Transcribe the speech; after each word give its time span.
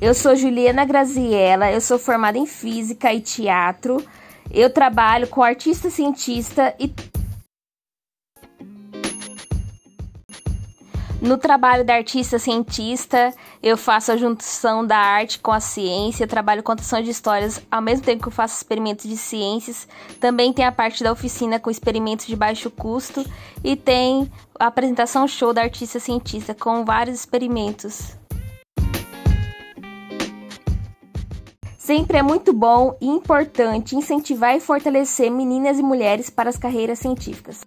Eu 0.00 0.14
sou 0.14 0.36
Juliana 0.36 0.84
Graziella, 0.84 1.72
eu 1.72 1.80
sou 1.80 1.98
formada 1.98 2.38
em 2.38 2.46
Física 2.46 3.12
e 3.12 3.20
Teatro. 3.20 4.04
Eu 4.48 4.70
trabalho 4.70 5.26
com 5.26 5.42
artista 5.42 5.90
cientista 5.90 6.72
e 6.78 6.92
No 11.20 11.36
trabalho 11.36 11.84
da 11.84 11.94
artista 11.94 12.38
cientista, 12.38 13.34
eu 13.60 13.76
faço 13.76 14.12
a 14.12 14.16
junção 14.16 14.86
da 14.86 14.96
arte 14.96 15.40
com 15.40 15.50
a 15.50 15.58
ciência, 15.58 16.28
trabalho 16.28 16.62
contação 16.62 17.02
de 17.02 17.10
histórias 17.10 17.60
ao 17.68 17.82
mesmo 17.82 18.04
tempo 18.04 18.22
que 18.22 18.28
eu 18.28 18.32
faço 18.32 18.54
experimentos 18.54 19.08
de 19.08 19.16
ciências. 19.16 19.88
Também 20.20 20.52
tem 20.52 20.64
a 20.64 20.70
parte 20.70 21.02
da 21.02 21.10
oficina 21.10 21.58
com 21.58 21.72
experimentos 21.72 22.24
de 22.24 22.36
baixo 22.36 22.70
custo 22.70 23.26
e 23.64 23.74
tem 23.74 24.30
a 24.60 24.68
apresentação 24.68 25.26
show 25.26 25.52
da 25.52 25.62
artista 25.62 25.98
cientista 25.98 26.54
com 26.54 26.84
vários 26.84 27.18
experimentos. 27.18 28.16
Sempre 31.88 32.18
é 32.18 32.22
muito 32.22 32.52
bom 32.52 32.98
e 33.00 33.06
importante 33.06 33.96
incentivar 33.96 34.54
e 34.54 34.60
fortalecer 34.60 35.30
meninas 35.30 35.78
e 35.78 35.82
mulheres 35.82 36.28
para 36.28 36.50
as 36.50 36.58
carreiras 36.58 36.98
científicas. 36.98 37.62